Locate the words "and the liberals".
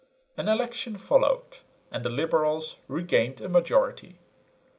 1.91-2.77